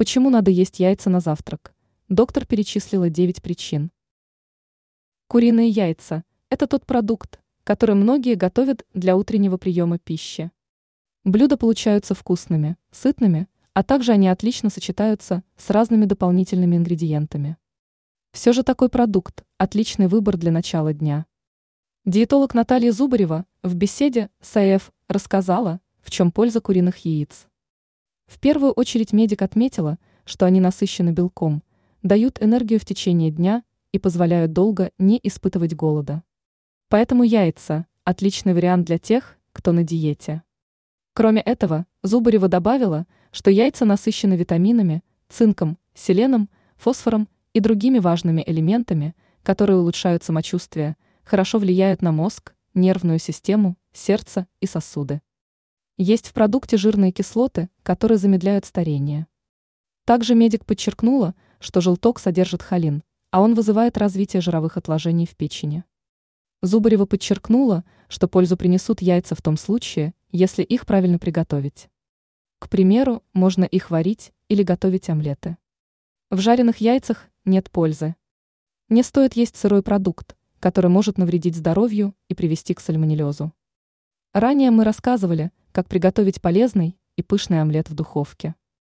Почему 0.00 0.30
надо 0.30 0.50
есть 0.50 0.80
яйца 0.80 1.10
на 1.10 1.20
завтрак? 1.20 1.74
Доктор 2.08 2.46
перечислила 2.46 3.10
9 3.10 3.42
причин. 3.42 3.90
Куриные 5.26 5.68
яйца– 5.68 6.24
это 6.48 6.66
тот 6.66 6.86
продукт, 6.86 7.38
который 7.64 7.96
многие 7.96 8.34
готовят 8.34 8.86
для 8.94 9.14
утреннего 9.14 9.58
приема 9.58 9.98
пищи. 9.98 10.52
Блюда 11.24 11.58
получаются 11.58 12.14
вкусными, 12.14 12.78
сытными, 12.90 13.46
а 13.74 13.82
также 13.82 14.12
они 14.12 14.28
отлично 14.28 14.70
сочетаются 14.70 15.42
с 15.58 15.68
разными 15.68 16.06
дополнительными 16.06 16.76
ингредиентами. 16.76 17.58
Все 18.32 18.54
же 18.54 18.62
такой 18.62 18.88
продукт– 18.88 19.44
отличный 19.58 20.06
выбор 20.06 20.38
для 20.38 20.50
начала 20.50 20.94
дня. 20.94 21.26
Диетолог 22.06 22.54
Наталья 22.54 22.92
Зубарева 22.92 23.44
в 23.62 23.74
беседе 23.74 24.30
с 24.40 24.56
АЭФ 24.56 24.92
рассказала, 25.08 25.78
в 26.00 26.10
чем 26.10 26.32
польза 26.32 26.62
куриных 26.62 26.96
яиц. 27.04 27.49
В 28.30 28.38
первую 28.38 28.70
очередь 28.70 29.12
медик 29.12 29.42
отметила, 29.42 29.98
что 30.24 30.46
они 30.46 30.60
насыщены 30.60 31.10
белком, 31.10 31.64
дают 32.04 32.40
энергию 32.40 32.78
в 32.78 32.84
течение 32.84 33.32
дня 33.32 33.64
и 33.90 33.98
позволяют 33.98 34.52
долго 34.52 34.92
не 34.98 35.18
испытывать 35.20 35.74
голода. 35.74 36.22
Поэтому 36.88 37.24
яйца– 37.24 37.86
отличный 38.04 38.54
вариант 38.54 38.86
для 38.86 38.98
тех, 38.98 39.36
кто 39.52 39.72
на 39.72 39.82
диете. 39.82 40.44
Кроме 41.12 41.40
этого, 41.40 41.86
Зубарева 42.04 42.46
добавила, 42.46 43.08
что 43.32 43.50
яйца 43.50 43.84
насыщены 43.84 44.34
витаминами, 44.34 45.02
цинком, 45.28 45.76
селеном, 45.92 46.48
фосфором 46.76 47.28
и 47.52 47.58
другими 47.58 47.98
важными 47.98 48.44
элементами, 48.46 49.16
которые 49.42 49.78
улучшают 49.78 50.22
самочувствие, 50.22 50.96
хорошо 51.24 51.58
влияют 51.58 52.00
на 52.00 52.12
мозг, 52.12 52.54
нервную 52.74 53.18
систему, 53.18 53.76
сердце 53.92 54.46
и 54.60 54.66
сосуды. 54.66 55.20
Есть 56.02 56.28
в 56.28 56.32
продукте 56.32 56.78
жирные 56.78 57.12
кислоты, 57.12 57.68
которые 57.82 58.16
замедляют 58.16 58.64
старение. 58.64 59.26
Также 60.06 60.34
медик 60.34 60.64
подчеркнула, 60.64 61.34
что 61.58 61.82
желток 61.82 62.18
содержит 62.18 62.62
холин, 62.62 63.02
а 63.30 63.42
он 63.42 63.54
вызывает 63.54 63.98
развитие 63.98 64.40
жировых 64.40 64.78
отложений 64.78 65.26
в 65.26 65.36
печени. 65.36 65.84
Зубарева 66.62 67.04
подчеркнула, 67.04 67.84
что 68.08 68.28
пользу 68.28 68.56
принесут 68.56 69.02
яйца 69.02 69.34
в 69.34 69.42
том 69.42 69.58
случае, 69.58 70.14
если 70.32 70.62
их 70.62 70.86
правильно 70.86 71.18
приготовить. 71.18 71.90
К 72.60 72.70
примеру, 72.70 73.22
можно 73.34 73.64
их 73.64 73.90
варить 73.90 74.32
или 74.48 74.62
готовить 74.62 75.10
омлеты. 75.10 75.58
В 76.30 76.40
жареных 76.40 76.78
яйцах 76.78 77.28
нет 77.44 77.70
пользы. 77.70 78.16
Не 78.88 79.02
стоит 79.02 79.34
есть 79.34 79.54
сырой 79.54 79.82
продукт, 79.82 80.34
который 80.60 80.90
может 80.90 81.18
навредить 81.18 81.56
здоровью 81.56 82.14
и 82.28 82.34
привести 82.34 82.72
к 82.72 82.80
сальмонеллезу. 82.80 83.52
Ранее 84.32 84.70
мы 84.70 84.84
рассказывали, 84.84 85.50
как 85.80 85.88
приготовить 85.88 86.42
полезный 86.42 86.98
и 87.16 87.22
пышный 87.22 87.62
омлет 87.62 87.88
в 87.88 87.94
духовке. 87.94 88.54